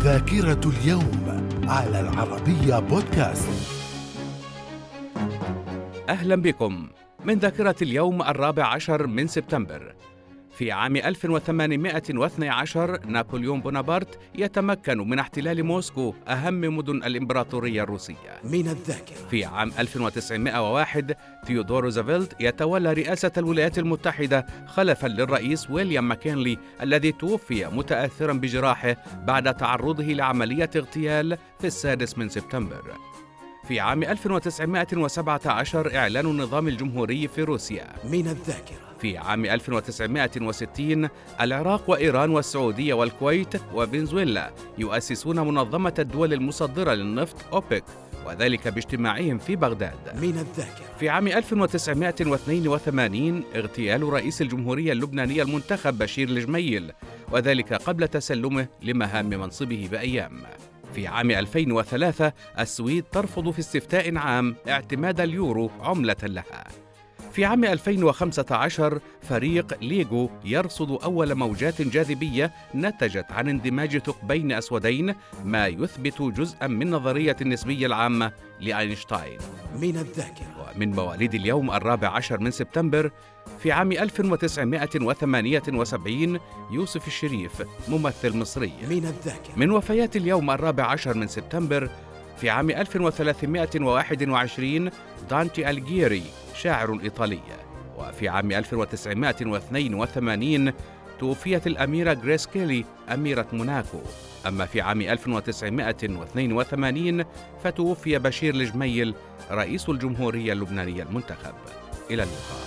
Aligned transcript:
ذاكرة 0.00 0.60
اليوم 0.66 1.48
على 1.68 2.00
العربية 2.00 2.78
بودكاست. 2.78 3.48
أهلا 6.08 6.36
بكم. 6.36 6.88
من 7.24 7.38
ذاكرة 7.38 7.74
اليوم 7.82 8.22
الرابع 8.22 8.66
عشر 8.66 9.06
من 9.06 9.26
سبتمبر. 9.26 9.94
في 10.60 10.72
عام 10.72 10.96
1812 10.96 13.06
نابليون 13.06 13.60
بونابرت 13.60 14.18
يتمكن 14.34 15.08
من 15.08 15.18
احتلال 15.18 15.64
موسكو 15.64 16.14
أهم 16.28 16.60
مدن 16.60 16.96
الإمبراطورية 16.96 17.82
الروسية. 17.82 18.40
من 18.44 18.68
الذاكرة. 18.68 19.28
في 19.30 19.44
عام 19.44 19.72
1901 19.78 21.16
ثيودور 21.46 21.84
روزفلت 21.84 22.36
يتولى 22.40 22.92
رئاسة 22.92 23.32
الولايات 23.38 23.78
المتحدة 23.78 24.46
خلفا 24.66 25.06
للرئيس 25.06 25.70
ويليام 25.70 26.08
ماكينلي 26.08 26.58
الذي 26.82 27.12
توفي 27.12 27.66
متأثرا 27.66 28.32
بجراحه 28.32 28.96
بعد 29.26 29.54
تعرضه 29.54 30.04
لعملية 30.04 30.70
اغتيال 30.76 31.38
في 31.58 31.66
السادس 31.66 32.18
من 32.18 32.28
سبتمبر. 32.28 32.82
في 33.68 33.80
عام 33.80 34.02
1917 34.02 35.96
إعلان 35.96 36.26
النظام 36.26 36.68
الجمهوري 36.68 37.28
في 37.28 37.42
روسيا. 37.42 37.86
من 38.04 38.28
الذاكرة. 38.28 38.89
في 39.00 39.18
عام 39.18 39.44
1960 39.44 41.08
العراق 41.40 41.90
وإيران 41.90 42.30
والسعودية 42.30 42.94
والكويت 42.94 43.54
وفنزويلا 43.74 44.50
يؤسسون 44.78 45.40
منظمة 45.40 45.94
الدول 45.98 46.32
المصدرة 46.32 46.94
للنفط 46.94 47.36
أوبك 47.52 47.84
وذلك 48.26 48.68
باجتماعهم 48.68 49.38
في 49.38 49.56
بغداد. 49.56 50.22
من 50.22 50.38
الذاكرة. 50.38 50.84
في 50.98 51.08
عام 51.08 51.28
1982 51.28 53.42
اغتيال 53.56 54.02
رئيس 54.02 54.42
الجمهورية 54.42 54.92
اللبنانية 54.92 55.42
المنتخب 55.42 55.98
بشير 55.98 56.28
الجميل 56.28 56.92
وذلك 57.32 57.72
قبل 57.72 58.08
تسلمه 58.08 58.66
لمهام 58.82 59.28
منصبه 59.28 59.88
بأيام. 59.90 60.42
في 60.94 61.06
عام 61.06 61.30
2003 61.30 62.32
السويد 62.58 63.04
ترفض 63.12 63.50
في 63.50 63.58
استفتاء 63.58 64.16
عام 64.16 64.56
اعتماد 64.68 65.20
اليورو 65.20 65.70
عملة 65.80 66.16
لها. 66.22 66.64
في 67.32 67.44
عام 67.44 67.64
2015 67.64 69.00
فريق 69.22 69.78
ليجو 69.82 70.30
يرصد 70.44 71.02
أول 71.02 71.34
موجات 71.34 71.82
جاذبية 71.82 72.52
نتجت 72.74 73.32
عن 73.32 73.48
اندماج 73.48 73.98
ثقبين 73.98 74.52
أسودين 74.52 75.14
ما 75.44 75.66
يثبت 75.66 76.22
جزءا 76.22 76.66
من 76.66 76.90
نظرية 76.90 77.36
النسبية 77.40 77.86
العامة 77.86 78.32
لأينشتاين. 78.60 79.38
من 79.80 79.96
الذاكرة. 79.96 80.72
ومن 80.76 80.90
مواليد 80.90 81.34
اليوم 81.34 81.70
الرابع 81.70 82.08
عشر 82.08 82.40
من 82.40 82.50
سبتمبر 82.50 83.10
في 83.58 83.72
عام 83.72 83.92
1978 83.92 86.38
يوسف 86.70 87.06
الشريف 87.06 87.62
ممثل 87.88 88.36
مصري. 88.36 88.72
من 88.90 89.06
الذاكرة. 89.06 89.52
من 89.56 89.70
وفيات 89.70 90.16
اليوم 90.16 90.50
الرابع 90.50 90.84
عشر 90.84 91.16
من 91.16 91.28
سبتمبر 91.28 91.90
في 92.36 92.50
عام 92.50 92.70
1321 92.70 94.90
دانتي 95.30 95.70
ألجيري 95.70 96.22
شاعر 96.62 96.98
إيطالي. 97.02 97.40
وفي 97.98 98.28
عام 98.28 98.52
1982 98.52 100.72
توفيت 101.20 101.66
الأميرة 101.66 102.12
غريس 102.12 102.46
كيلي 102.46 102.84
أميرة 103.14 103.46
موناكو. 103.52 103.98
أما 104.46 104.66
في 104.66 104.80
عام 104.80 105.00
1982 105.00 107.24
فتوفي 107.64 108.18
بشير 108.18 108.54
الجميل 108.54 109.14
رئيس 109.50 109.88
الجمهورية 109.88 110.52
اللبنانية 110.52 111.02
المنتخب. 111.02 111.54
إلى 112.10 112.22
اللقاء. 112.22 112.60